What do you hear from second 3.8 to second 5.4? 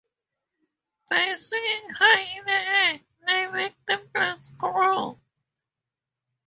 the plants grow.